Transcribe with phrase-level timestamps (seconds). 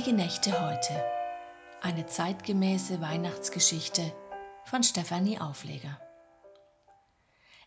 [0.00, 1.04] Heilige Nächte heute.
[1.82, 4.14] Eine zeitgemäße Weihnachtsgeschichte
[4.64, 6.00] von Stefanie Aufleger.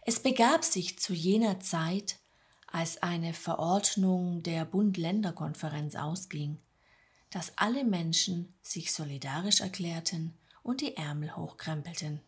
[0.02, 2.18] Es begab sich zu jener Zeit,
[2.66, 6.58] als eine Verordnung der Bund-Länder-Konferenz ausging,
[7.30, 12.20] dass alle Menschen sich solidarisch erklärten und die Ärmel hochkrempelten.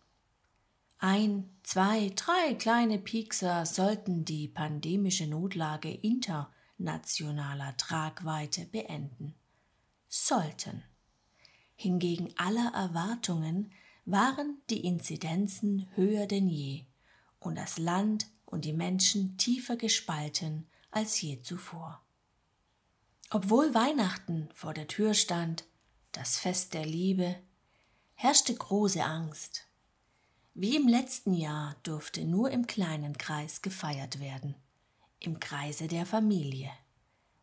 [0.99, 9.33] Ein, zwei, drei kleine Piekser sollten die pandemische Notlage internationaler Tragweite beenden
[10.15, 10.83] sollten.
[11.75, 13.71] Hingegen aller Erwartungen
[14.05, 16.85] waren die Inzidenzen höher denn je
[17.39, 22.01] und das Land und die Menschen tiefer gespalten als je zuvor.
[23.29, 25.65] Obwohl Weihnachten vor der Tür stand,
[26.11, 27.35] das Fest der Liebe,
[28.13, 29.67] herrschte große Angst.
[30.53, 34.55] Wie im letzten Jahr durfte nur im kleinen Kreis gefeiert werden,
[35.19, 36.71] im Kreise der Familie,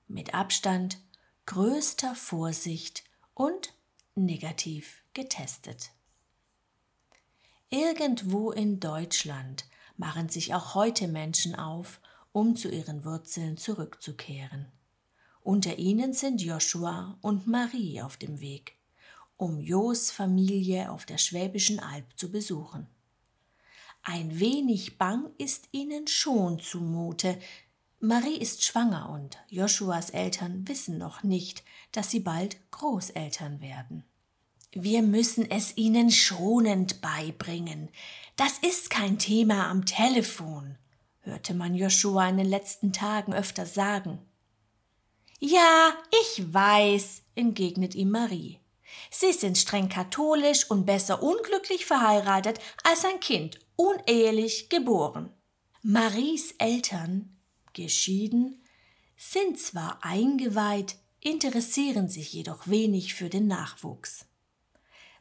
[0.09, 0.99] mit Abstand
[1.47, 3.05] größter Vorsicht
[3.35, 3.75] und
[4.15, 5.91] negativ getestet.
[7.71, 9.65] Irgendwo in Deutschland
[9.97, 12.01] machen sich auch heute Menschen auf,
[12.33, 14.67] um zu ihren Wurzeln zurückzukehren.
[15.43, 18.77] Unter ihnen sind Joshua und Marie auf dem Weg,
[19.37, 22.87] um Jos Familie auf der Schwäbischen Alb zu besuchen.
[24.03, 27.39] Ein wenig bang ist ihnen schon zumute,
[28.05, 34.03] Marie ist schwanger und Joshuas Eltern wissen noch nicht, dass sie bald Großeltern werden.
[34.73, 37.91] Wir müssen es ihnen schonend beibringen.
[38.35, 40.77] Das ist kein Thema am Telefon,
[41.21, 44.19] hörte man Joshua in den letzten Tagen öfter sagen.
[45.39, 45.95] Ja,
[46.25, 48.59] ich weiß, entgegnet ihm Marie.
[49.13, 55.33] Sie sind streng katholisch und besser unglücklich verheiratet als ein Kind unehelich geboren.
[55.83, 57.32] Maries Eltern
[57.75, 58.63] geschieden,
[59.17, 64.27] sind zwar eingeweiht, interessieren sich jedoch wenig für den Nachwuchs.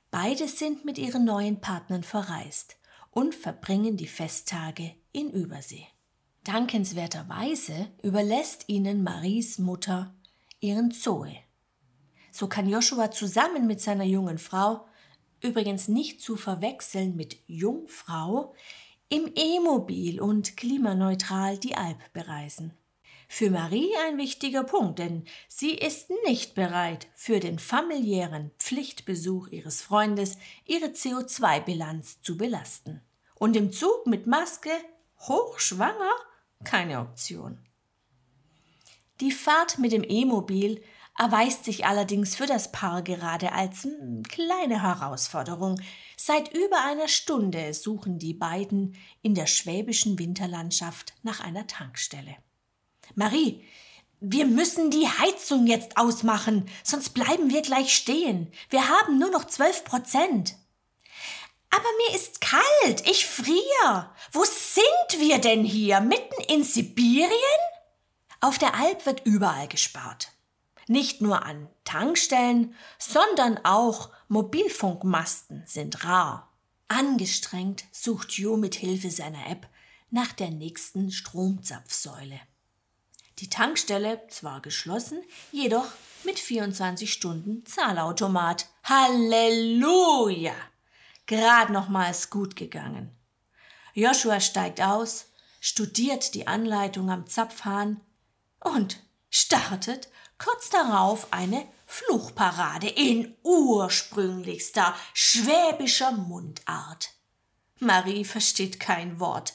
[0.09, 2.77] Beide sind mit ihren neuen Partnern verreist
[3.11, 5.87] und verbringen die Festtage in Übersee.
[6.43, 10.15] Dankenswerterweise überlässt ihnen Maries Mutter
[10.59, 11.37] ihren Zoe.
[12.31, 14.87] So kann Joshua zusammen mit seiner jungen Frau,
[15.41, 18.55] übrigens nicht zu verwechseln mit Jungfrau,
[19.11, 22.73] im E-Mobil und klimaneutral die Alp bereisen.
[23.27, 29.81] Für Marie ein wichtiger Punkt, denn sie ist nicht bereit, für den familiären Pflichtbesuch ihres
[29.81, 33.01] Freundes ihre CO2-Bilanz zu belasten.
[33.35, 34.71] Und im Zug mit Maske,
[35.19, 36.13] hochschwanger,
[36.63, 37.59] keine Option.
[39.19, 40.81] Die Fahrt mit dem E-Mobil
[41.17, 43.87] erweist sich allerdings für das Paar gerade als
[44.29, 45.79] kleine Herausforderung.
[46.17, 52.35] Seit über einer Stunde suchen die beiden in der schwäbischen Winterlandschaft nach einer Tankstelle.
[53.15, 53.63] Marie,
[54.19, 58.51] wir müssen die Heizung jetzt ausmachen, sonst bleiben wir gleich stehen.
[58.69, 60.55] Wir haben nur noch zwölf Prozent.
[61.71, 64.13] Aber mir ist kalt, ich friere.
[64.31, 66.01] Wo sind wir denn hier?
[66.01, 67.31] Mitten in Sibirien?
[68.41, 70.31] Auf der Alp wird überall gespart.
[70.91, 76.51] Nicht nur an Tankstellen, sondern auch Mobilfunkmasten sind rar.
[76.89, 79.69] Angestrengt sucht Jo mit Hilfe seiner App
[80.09, 82.41] nach der nächsten Stromzapfsäule.
[83.39, 85.87] Die Tankstelle zwar geschlossen, jedoch
[86.25, 88.67] mit 24 Stunden Zahlautomat.
[88.83, 90.55] Halleluja!
[91.25, 93.15] Gerade nochmals gut gegangen.
[93.93, 95.27] Joshua steigt aus,
[95.61, 98.01] studiert die Anleitung am Zapfhahn
[98.59, 107.11] und startet kurz darauf eine Fluchparade in ursprünglichster schwäbischer Mundart.
[107.79, 109.53] Marie versteht kein Wort,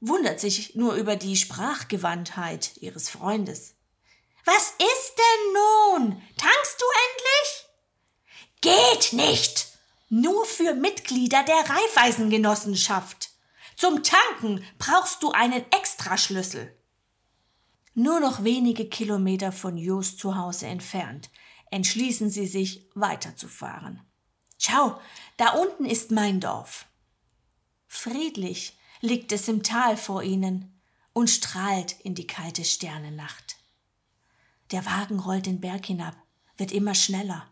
[0.00, 3.74] wundert sich nur über die Sprachgewandtheit ihres Freundes.
[4.44, 6.22] Was ist denn nun?
[6.36, 7.66] Tankst du endlich?
[8.60, 9.66] Geht nicht!
[10.08, 13.30] Nur für Mitglieder der Reifeisengenossenschaft.
[13.76, 16.76] Zum Tanken brauchst du einen Extraschlüssel
[17.96, 21.30] nur noch wenige Kilometer von Jos Zuhause entfernt,
[21.70, 24.02] entschließen sie sich, weiterzufahren.
[24.58, 25.00] Schau,
[25.38, 26.86] da unten ist mein Dorf.
[27.88, 30.78] Friedlich liegt es im Tal vor ihnen
[31.14, 33.56] und strahlt in die kalte Sternennacht.
[34.72, 36.16] Der Wagen rollt den Berg hinab,
[36.58, 37.50] wird immer schneller.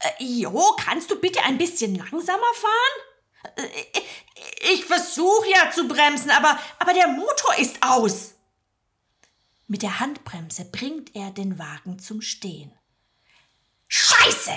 [0.00, 3.54] Äh, jo, kannst du bitte ein bisschen langsamer fahren?
[3.56, 8.34] Äh, ich versuche ja zu bremsen, aber, aber der Motor ist aus.
[9.66, 12.72] Mit der Handbremse bringt er den Wagen zum Stehen.
[13.88, 14.52] Scheiße!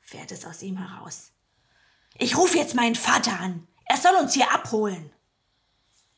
[0.00, 1.32] fährt es aus ihm heraus.
[2.14, 3.66] Ich rufe jetzt meinen Vater an.
[3.86, 5.12] Er soll uns hier abholen.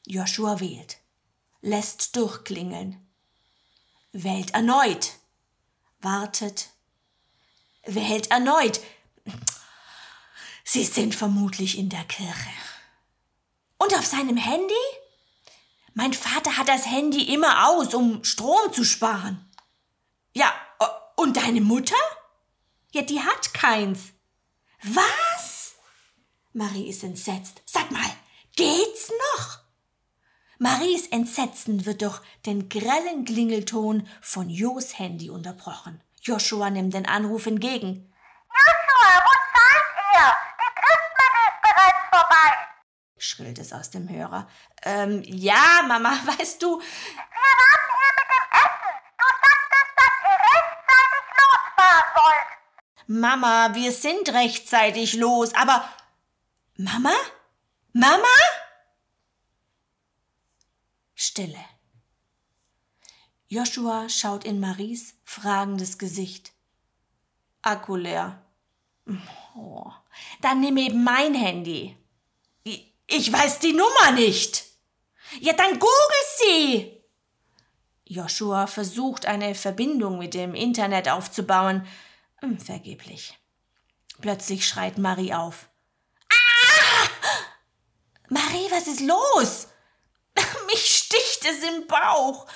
[0.07, 0.99] Joshua wählt,
[1.61, 3.07] lässt durchklingeln,
[4.13, 5.13] wählt erneut,
[6.01, 6.71] wartet.
[7.85, 8.81] wählt erneut.
[10.65, 12.51] Sie sind vermutlich in der Kirche.
[13.79, 14.75] Und auf seinem Handy?
[15.99, 19.53] Mein Vater hat das Handy immer aus, um Strom zu sparen.
[20.33, 20.55] Ja,
[21.17, 21.97] und deine Mutter?
[22.93, 24.13] Ja, die hat keins.
[24.85, 25.75] Was?
[26.53, 27.63] Marie ist entsetzt.
[27.67, 28.09] Sag mal,
[28.55, 29.59] geht's noch?
[30.59, 36.01] Maries Entsetzen wird durch den grellen Klingelton von Jos Handy unterbrochen.
[36.23, 38.15] Joshua nimmt den Anruf entgegen.
[38.49, 40.33] Joshua, wo seid ihr?
[40.61, 42.55] Die Christmette ist bereits vorbei,
[43.39, 44.49] schrillt es aus dem Hörer.
[44.83, 46.81] Ähm, ja, Mama, weißt du.
[46.81, 46.85] Wir
[47.61, 48.91] warten hier mit dem Essen.
[49.17, 52.49] Du sagtest, dass ihr rechtzeitig losfahren wollt.
[53.07, 55.89] Mama, wir sind rechtzeitig los, aber.
[56.77, 57.15] Mama?
[57.93, 58.27] Mama?
[61.15, 61.65] Stille.
[63.47, 66.53] Joshua schaut in Maries fragendes Gesicht.
[67.63, 68.45] Akku leer.
[69.57, 69.91] Oh,
[70.43, 71.98] dann nimm eben mein Handy.
[73.09, 74.65] Ich weiß die Nummer nicht.
[75.41, 77.03] Ja, dann google sie.
[78.05, 81.87] Joshua versucht eine Verbindung mit dem Internet aufzubauen.
[82.65, 83.39] Vergeblich.
[84.21, 85.69] Plötzlich schreit Marie auf.
[86.31, 87.09] Ah!
[88.29, 89.69] Marie, was ist los?
[90.67, 92.47] Mich sticht es im Bauch.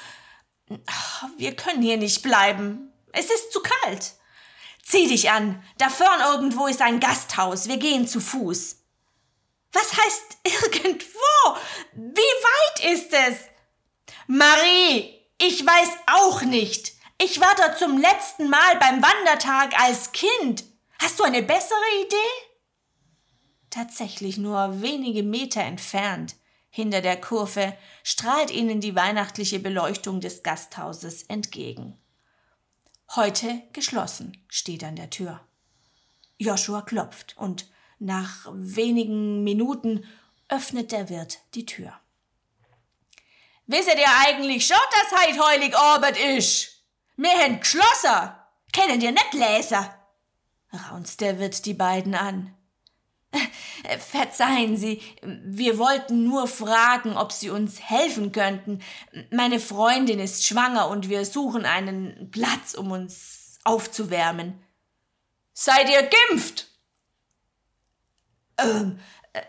[1.38, 2.92] Wir können hier nicht bleiben.
[3.12, 4.12] Es ist zu kalt.
[4.84, 5.62] Zieh dich an.
[5.78, 7.68] Da vorn irgendwo ist ein Gasthaus.
[7.68, 8.81] Wir gehen zu Fuß.
[9.72, 11.58] Was heißt irgendwo?
[11.94, 13.48] Wie weit ist es?
[14.26, 16.92] Marie, ich weiß auch nicht.
[17.18, 20.64] Ich war dort zum letzten Mal beim Wandertag als Kind.
[21.00, 22.48] Hast du eine bessere Idee?
[23.70, 26.36] Tatsächlich nur wenige Meter entfernt
[26.74, 31.98] hinter der Kurve strahlt ihnen die weihnachtliche Beleuchtung des Gasthauses entgegen.
[33.14, 35.46] Heute geschlossen steht an der Tür.
[36.38, 37.70] Joshua klopft und
[38.02, 40.04] nach wenigen Minuten
[40.48, 41.92] öffnet der Wirt die Tür.
[43.66, 46.82] Wisset ihr eigentlich schon, dass heut heulig Arbeit ist?
[47.16, 48.32] Wir haben geschlossen.
[48.72, 49.98] Kennen ihr nicht Leser?
[50.72, 52.54] raunzt der Wirt die beiden an.
[53.98, 58.80] Verzeihen Sie, wir wollten nur fragen, ob Sie uns helfen könnten.
[59.30, 64.62] Meine Freundin ist schwanger und wir suchen einen Platz, um uns aufzuwärmen.
[65.52, 66.71] Seid ihr geimpft?
[68.58, 69.00] Ähm,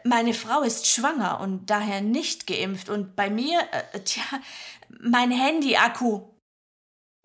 [0.04, 4.24] meine Frau ist schwanger und daher nicht geimpft und bei mir, äh, tja,
[5.00, 6.30] mein Handy-Akku.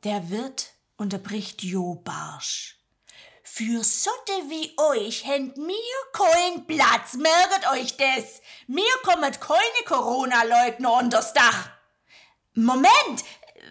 [0.04, 2.78] Der Wirt unterbricht Jo barsch.
[3.42, 5.75] Für Sotte wie euch händ mir
[6.12, 8.40] kein Platz, merket euch das.
[8.66, 11.70] Mir kommet keine Corona-Leugner unters Dach.
[12.54, 13.25] Moment,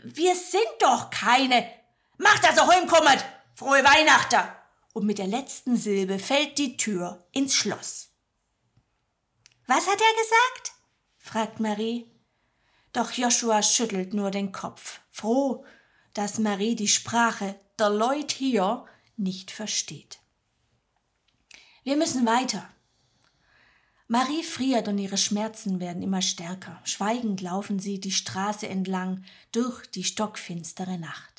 [0.04, 1.70] wir sind doch keine.
[2.18, 3.24] Macht, dass ihr heimkommet.
[3.54, 4.57] Frohe Weihnachten.
[4.98, 8.10] Und mit der letzten Silbe fällt die Tür ins Schloss.
[9.68, 10.72] Was hat er gesagt?
[11.20, 12.10] fragt Marie.
[12.94, 15.64] Doch Joshua schüttelt nur den Kopf, froh,
[16.16, 18.86] dass Marie die Sprache der Leut hier
[19.18, 20.18] nicht versteht.
[21.84, 22.68] Wir müssen weiter.
[24.08, 26.82] Marie friert und ihre Schmerzen werden immer stärker.
[26.86, 31.37] Schweigend laufen sie die Straße entlang durch die stockfinstere Nacht.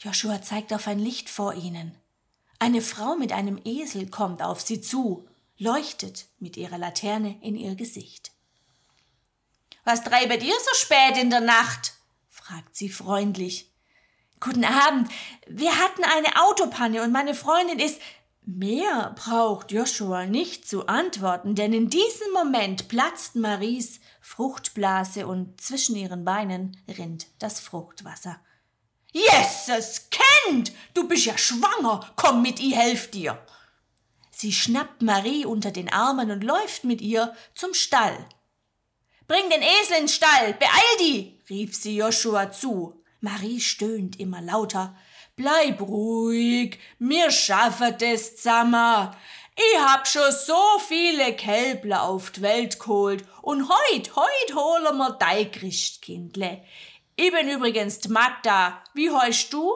[0.00, 1.96] Joshua zeigt auf ein Licht vor ihnen.
[2.60, 5.28] Eine Frau mit einem Esel kommt auf sie zu,
[5.58, 8.32] leuchtet mit ihrer Laterne in ihr Gesicht.
[9.84, 11.94] Was treibet ihr so spät in der Nacht?
[12.28, 13.72] fragt sie freundlich.
[14.40, 15.10] Guten Abend.
[15.48, 18.00] Wir hatten eine Autopanne und meine Freundin ist.
[18.42, 25.96] Mehr braucht Joshua nicht zu antworten, denn in diesem Moment platzt Maries Fruchtblase und zwischen
[25.96, 28.40] ihren Beinen rinnt das Fruchtwasser.
[29.12, 32.12] Jesus, Kind, du bist ja schwanger.
[32.16, 33.38] Komm mit, ich helf dir.
[34.30, 38.28] Sie schnappt Marie unter den Armen und läuft mit ihr zum Stall.
[39.26, 43.02] Bring den Esel in den Stall, beeil die, rief sie Joshua zu.
[43.20, 44.96] Marie stöhnt immer lauter.
[45.36, 49.10] Bleib ruhig, mir schaffet es zusammen.
[49.54, 55.16] Ich hab schon so viele Kälbler auf die Welt geholt und heut, heut holen wir
[55.18, 56.62] dein Christkindle.
[57.20, 58.84] Ich bin übrigens Magda.
[58.94, 59.72] Wie heißt du?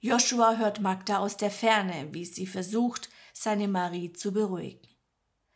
[0.00, 4.88] Joshua hört Magda aus der Ferne, wie sie versucht, seine Marie zu beruhigen.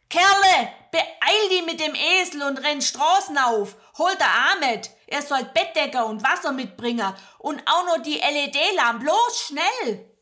[0.09, 3.75] Kerle, beeil die mit dem Esel und renn Straßen auf.
[3.99, 4.89] Hol der Ahmed.
[5.09, 7.13] Er soll Bettdecker und Wasser mitbringen.
[7.41, 9.05] Und auch noch die LED-Lampe.
[9.05, 10.16] Los, schnell!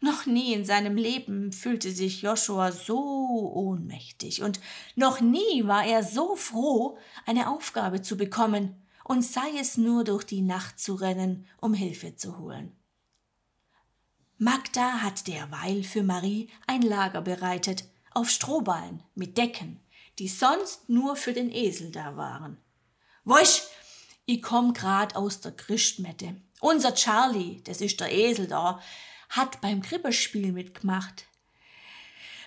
[0.00, 4.58] Noch nie in seinem Leben fühlte sich Joshua so ohnmächtig und
[4.96, 10.24] noch nie war er so froh, eine Aufgabe zu bekommen und sei es nur durch
[10.24, 12.74] die Nacht zu rennen, um Hilfe zu holen.
[14.38, 19.80] Magda hat derweil für Marie ein Lager bereitet, auf Strohballen mit Decken,
[20.18, 22.56] die sonst nur für den Esel da waren.
[23.24, 23.64] Wosch,
[24.24, 26.36] ich komm grad aus der Christmette.
[26.60, 28.80] Unser Charlie, das ist der Esel da,
[29.30, 31.26] hat beim Krippespiel mitgemacht.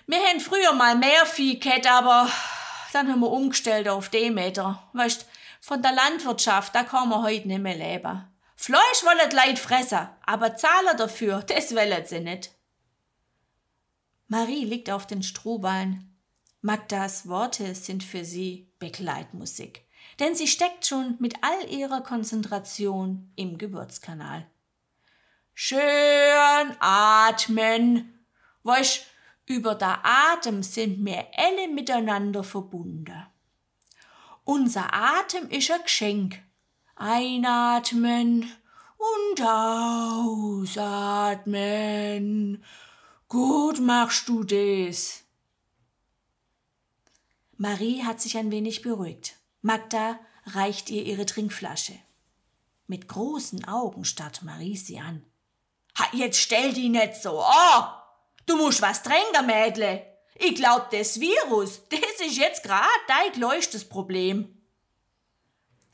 [0.06, 2.30] Wir hätten früher mal mehr Vieh gehabt, aber
[2.92, 4.88] dann haben wir umgestellt auf Demeter.
[4.92, 5.26] Weißt,
[5.60, 8.24] von der Landwirtschaft, da kann man heute nicht mehr leben.
[8.54, 12.52] Fleisch wollen Leid fressen, aber zahlen dafür, das wollen sie nicht.
[14.28, 16.10] Marie liegt auf den Strohballen.
[16.60, 19.84] Magdas Worte sind für sie Begleitmusik,
[20.18, 24.46] denn sie steckt schon mit all ihrer Konzentration im Geburtskanal.
[25.54, 28.26] Schön atmen.
[28.64, 29.06] Weißt,
[29.46, 33.26] über der Atem sind wir alle miteinander verbunden.
[34.44, 36.42] Unser Atem ist ein Geschenk.
[36.96, 38.50] Einatmen
[38.96, 39.40] und
[40.60, 40.74] ausatmen.
[43.28, 45.24] Gut machst du das.
[47.56, 49.36] Marie hat sich ein wenig beruhigt.
[49.62, 51.94] Magda reicht ihr ihre Trinkflasche.
[52.86, 55.24] Mit großen Augen starrt Marie sie an.
[55.98, 57.88] Ha, jetzt stell die nicht so an!
[58.46, 60.04] Du musst was trinken, Mädle.
[60.36, 64.60] Ich glaub, das Virus, das ist jetzt grad dein größtes Problem.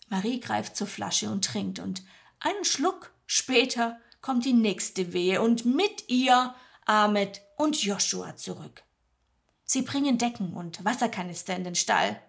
[0.09, 2.03] Marie greift zur Flasche und trinkt und
[2.41, 6.55] einen Schluck später kommt die nächste Wehe und mit ihr
[6.87, 8.83] Ahmed und Joshua zurück.
[9.65, 12.21] Sie bringen Decken und Wasserkanister in den Stall.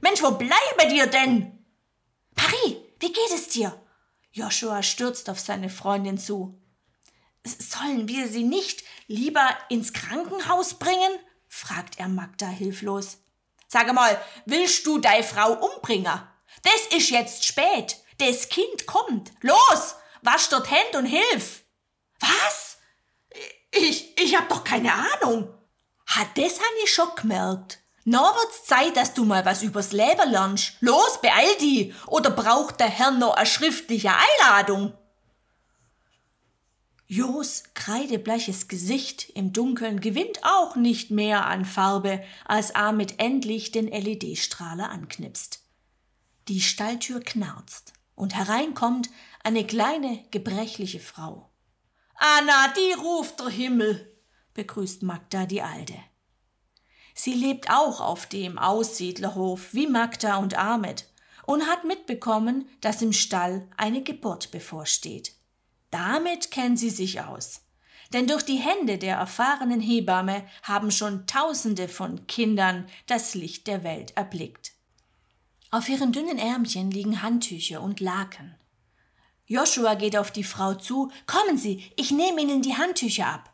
[0.00, 1.64] Mensch, wo bleibe dir denn?
[2.36, 3.80] Marie, wie geht es dir?
[4.32, 6.60] Joshua stürzt auf seine Freundin zu.
[7.44, 11.18] Sollen wir sie nicht lieber ins Krankenhaus bringen?
[11.48, 13.18] fragt er Magda hilflos.
[13.68, 16.20] Sag mal, willst du deine Frau umbringen?
[16.62, 17.96] Das ist jetzt spät.
[18.18, 19.30] Das Kind kommt.
[19.42, 21.62] Los, wasch dort Hand und hilf.
[22.20, 22.78] Was?
[23.70, 25.54] Ich, ich hab doch keine Ahnung.
[26.06, 27.80] Hat das han ich schon gemerkt.
[28.04, 30.72] Na wird's Zeit, dass du mal was übers Leben lernst.
[30.80, 31.94] Los, beeil die.
[32.06, 34.94] Oder braucht der Herr noch eine schriftliche Einladung?
[37.10, 43.88] Jos kreidebleiches Gesicht im Dunkeln gewinnt auch nicht mehr an Farbe, als Ahmed endlich den
[43.88, 45.62] LED-Strahler anknipst.
[46.48, 49.08] Die Stalltür knarzt und hereinkommt
[49.42, 51.48] eine kleine, gebrechliche Frau.
[52.14, 54.14] Anna, die ruft der Himmel,
[54.52, 55.96] begrüßt Magda die Alte.
[57.14, 61.08] Sie lebt auch auf dem Aussiedlerhof wie Magda und Ahmed
[61.46, 65.37] und hat mitbekommen, dass im Stall eine Geburt bevorsteht.
[65.90, 67.62] Damit kennt sie sich aus.
[68.12, 73.84] Denn durch die Hände der erfahrenen Hebamme haben schon Tausende von Kindern das Licht der
[73.84, 74.72] Welt erblickt.
[75.70, 78.54] Auf ihren dünnen Ärmchen liegen Handtücher und Laken.
[79.46, 81.10] Joshua geht auf die Frau zu.
[81.26, 83.52] Kommen Sie, ich nehme Ihnen die Handtücher ab.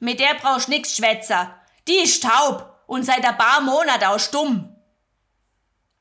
[0.00, 1.54] Mit der brauchst nix, Schwätzer.
[1.86, 4.74] Die ist taub und seit ein paar Monaten auch stumm.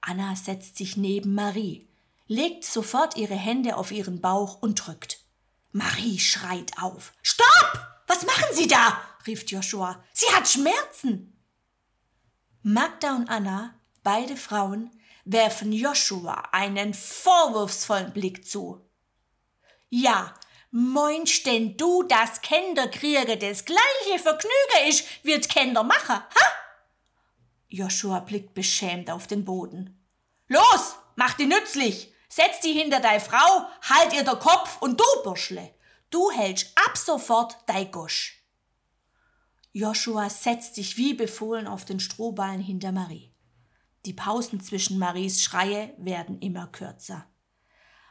[0.01, 1.87] Anna setzt sich neben Marie,
[2.27, 5.18] legt sofort ihre Hände auf ihren Bauch und drückt.
[5.71, 7.13] Marie schreit auf.
[7.21, 7.87] Stopp!
[8.07, 9.01] Was machen Sie da?
[9.27, 10.03] rief Joshua.
[10.13, 11.37] Sie hat Schmerzen.
[12.63, 14.91] Magda und Anna, beide Frauen,
[15.25, 18.83] werfen Joshua einen vorwurfsvollen Blick zu.
[19.89, 20.33] Ja,
[20.71, 26.51] meinst denn du, dass Kinderkriege das gleiche Vergnügen ist, wird Kinder machen, ha?
[27.67, 30.03] Joshua blickt beschämt auf den Boden.
[30.47, 32.11] Los, mach die nützlich!
[32.31, 35.73] Setz die hinter dei Frau, halt ihr der Kopf und du, Burschle,
[36.11, 38.43] du hältst ab sofort dei Gosch.
[39.71, 43.33] Joshua setzt sich wie befohlen auf den Strohballen hinter Marie.
[44.05, 47.25] Die Pausen zwischen Maries Schreie werden immer kürzer.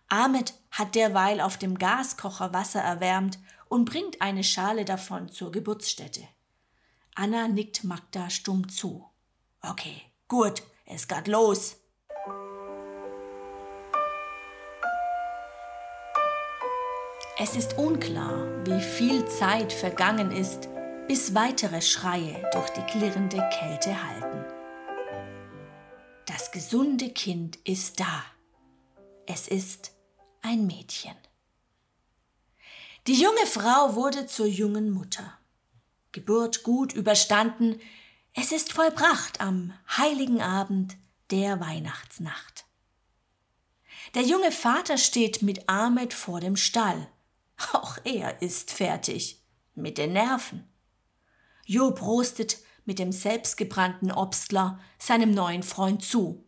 [0.09, 6.27] Ahmed hat derweil auf dem Gaskocher Wasser erwärmt und bringt eine Schale davon zur Geburtsstätte.
[7.15, 9.07] Anna nickt Magda stumm zu.
[9.61, 11.78] Okay, gut, es geht los.
[17.41, 20.69] Es ist unklar, wie viel Zeit vergangen ist,
[21.07, 24.45] bis weitere Schreie durch die klirrende Kälte halten.
[26.27, 28.25] Das gesunde Kind ist da.
[29.25, 29.93] Es ist
[30.43, 31.15] ein Mädchen.
[33.07, 35.39] Die junge Frau wurde zur jungen Mutter.
[36.11, 37.81] Geburt gut überstanden,
[38.35, 40.97] es ist vollbracht am heiligen Abend
[41.31, 42.65] der Weihnachtsnacht.
[44.17, 47.07] Der junge Vater steht mit Ahmed vor dem Stall
[47.73, 49.43] auch er ist fertig.
[49.75, 50.69] Mit den Nerven.
[51.65, 56.45] Jo prostet mit dem selbstgebrannten Obstler seinem neuen Freund zu.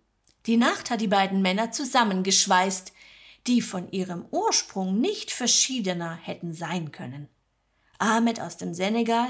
[0.47, 2.93] Die Nacht hat die beiden Männer zusammengeschweißt,
[3.47, 7.29] die von ihrem Ursprung nicht verschiedener hätten sein können.
[7.99, 9.29] Ahmed aus dem Senegal,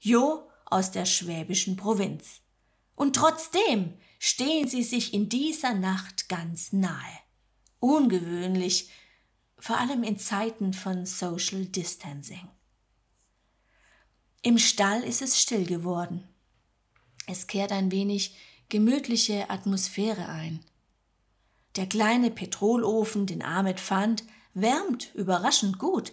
[0.00, 2.40] Jo aus der schwäbischen Provinz.
[2.94, 7.18] Und trotzdem stehen sie sich in dieser Nacht ganz nahe.
[7.80, 8.90] Ungewöhnlich,
[9.64, 12.50] vor allem in Zeiten von Social Distancing.
[14.42, 16.28] Im Stall ist es still geworden.
[17.26, 18.36] Es kehrt ein wenig
[18.68, 20.62] gemütliche Atmosphäre ein.
[21.76, 26.12] Der kleine Petrolofen, den Ahmed fand, wärmt überraschend gut.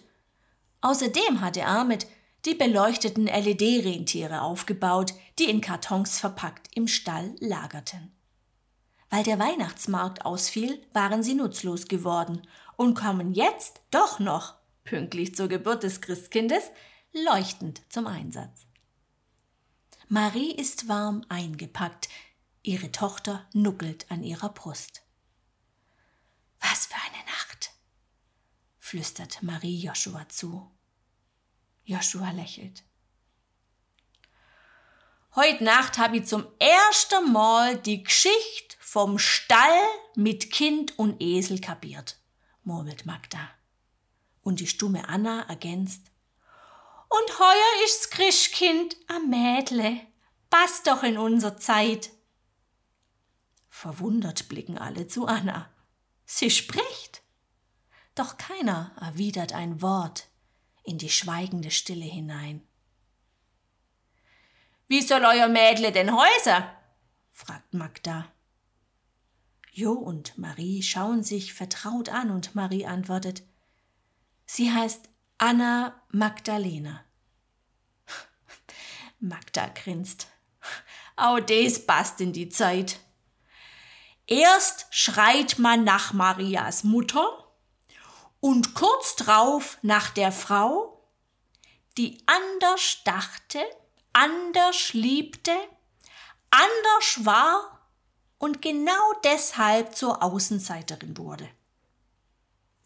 [0.80, 2.06] Außerdem hatte Ahmed
[2.46, 8.12] die beleuchteten LED-Rentiere aufgebaut, die in Kartons verpackt im Stall lagerten.
[9.10, 12.40] Weil der Weihnachtsmarkt ausfiel, waren sie nutzlos geworden
[12.82, 16.64] und kommen jetzt doch noch, pünktlich zur Geburt des Christkindes,
[17.12, 18.66] leuchtend zum Einsatz.
[20.08, 22.08] Marie ist warm eingepackt,
[22.62, 25.02] ihre Tochter nuckelt an ihrer Brust.
[26.58, 27.70] Was für eine Nacht,
[28.80, 30.68] flüstert Marie Joshua zu.
[31.84, 32.82] Joshua lächelt.
[35.36, 39.86] Heute Nacht habe ich zum ersten Mal die Geschichte vom Stall
[40.16, 42.18] mit Kind und Esel kapiert,
[42.64, 43.50] murmelt Magda.
[44.42, 46.10] Und die stumme Anna ergänzt.
[47.08, 50.00] Und heuer ist's Christkind am Mädle.
[50.50, 52.10] Passt doch in unser Zeit.
[53.68, 55.70] Verwundert blicken alle zu Anna.
[56.24, 57.22] Sie spricht.
[58.14, 60.28] Doch keiner erwidert ein Wort
[60.84, 62.66] in die schweigende Stille hinein.
[64.88, 66.76] Wie soll euer Mädle denn Häuser?
[67.30, 68.30] fragt Magda.
[69.74, 73.42] Jo und Marie schauen sich vertraut an und Marie antwortet,
[74.44, 77.06] sie heißt Anna Magdalena.
[79.18, 80.26] Magda grinst.
[81.16, 83.00] Auch des passt in die Zeit.
[84.26, 87.50] Erst schreit man nach Marias Mutter
[88.40, 91.02] und kurz drauf nach der Frau,
[91.96, 93.58] die anders dachte,
[94.12, 95.56] anders liebte,
[96.50, 97.71] anders war
[98.42, 101.48] und genau deshalb zur Außenseiterin wurde.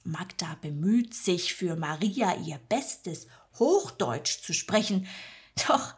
[0.05, 3.27] Magda bemüht sich für Maria ihr Bestes,
[3.59, 5.09] Hochdeutsch zu sprechen,
[5.67, 5.95] doch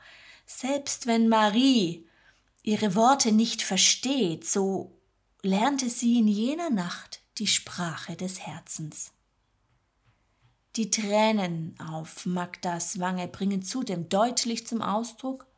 [0.47, 2.07] selbst wenn Marie
[2.63, 4.97] ihre Worte nicht versteht, so
[5.43, 9.11] lernte sie in jener Nacht die Sprache des Herzens.
[10.77, 15.49] Die Tränen auf Magdas Wange bringen zudem deutlich zum Ausdruck,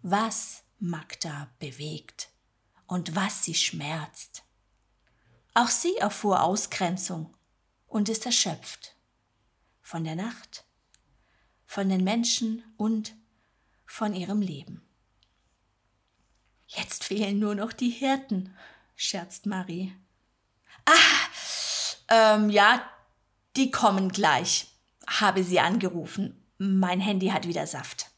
[0.00, 2.31] was Magda bewegt
[2.92, 4.42] und was sie schmerzt.
[5.54, 7.34] Auch sie erfuhr Ausgrenzung
[7.86, 8.94] und ist erschöpft
[9.80, 10.64] von der Nacht,
[11.64, 13.14] von den Menschen und
[13.86, 14.86] von ihrem Leben.
[16.66, 18.54] Jetzt fehlen nur noch die Hirten,
[18.94, 19.96] scherzt Marie.
[20.84, 22.86] Ah, ähm, ja,
[23.56, 24.70] die kommen gleich,
[25.06, 26.44] habe sie angerufen.
[26.58, 28.10] Mein Handy hat wieder Saft.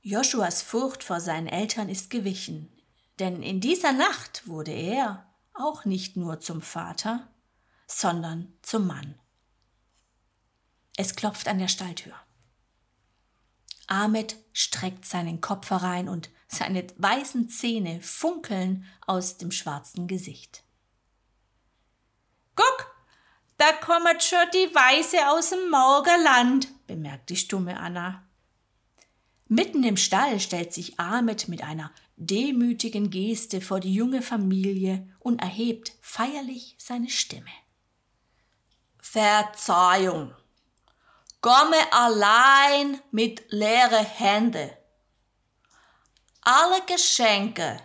[0.00, 2.72] Joshuas Furcht vor seinen Eltern ist gewichen,
[3.18, 7.28] denn in dieser Nacht wurde er auch nicht nur zum Vater,
[7.86, 9.18] sondern zum Mann.
[10.96, 12.14] Es klopft an der Stalltür.
[13.86, 20.64] Ahmed streckt seinen Kopf herein und seine weißen Zähne funkeln aus dem schwarzen Gesicht.
[22.54, 22.90] Guck,
[23.58, 28.25] da kommt schon die Weiße aus dem Morgenland, bemerkt die stumme Anna.
[29.48, 35.40] Mitten im Stall stellt sich Ahmed mit einer demütigen Geste vor die junge Familie und
[35.40, 37.50] erhebt feierlich seine Stimme.
[39.00, 40.34] Verzeihung.
[41.40, 44.76] Komme allein mit leere Hände.
[46.40, 47.80] Alle Geschenke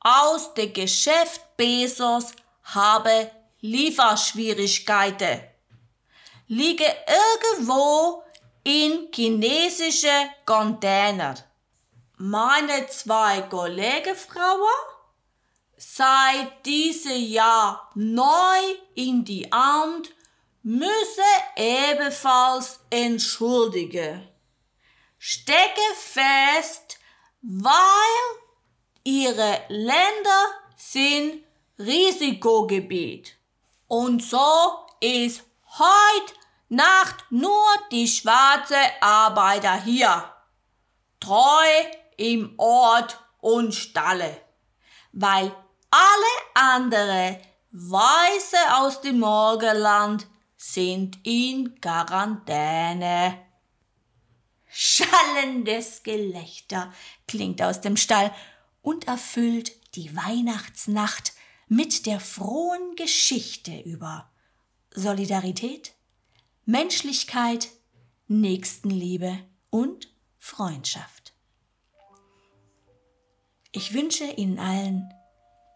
[0.00, 2.32] aus dem Geschäft Bezos
[2.64, 5.40] habe Lieferschwierigkeiten.
[6.48, 8.22] Liege irgendwo
[8.68, 11.34] in chinesische Container.
[12.18, 14.82] Meine zwei Kollegenfrauen
[15.78, 18.60] seit diesem Jahr neu
[18.94, 20.10] in die Amt
[20.62, 24.28] müsse ebenfalls entschuldigen.
[25.18, 26.98] Stecke fest,
[27.40, 28.20] weil
[29.02, 30.42] ihre Länder
[30.76, 31.42] sind
[31.78, 33.34] Risikogebiet.
[33.86, 35.42] Und so ist
[35.78, 36.37] heute
[36.68, 40.24] Nacht nur die schwarze Arbeiter hier.
[41.18, 41.66] Treu
[42.16, 44.40] im Ort und Stalle.
[45.12, 45.54] Weil
[45.90, 50.26] alle andere Weiße aus dem Morgenland
[50.56, 53.38] sind in Quarantäne.
[54.66, 56.92] Schallendes Gelächter
[57.26, 58.34] klingt aus dem Stall
[58.82, 61.32] und erfüllt die Weihnachtsnacht
[61.68, 64.30] mit der frohen Geschichte über
[64.94, 65.94] Solidarität,
[66.70, 67.70] Menschlichkeit,
[68.26, 69.38] Nächstenliebe
[69.70, 71.32] und Freundschaft.
[73.72, 75.08] Ich wünsche Ihnen allen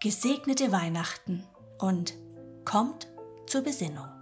[0.03, 1.45] gesegnete Weihnachten
[1.79, 2.13] und
[2.67, 3.09] kommt
[3.47, 4.22] zur Besinnung.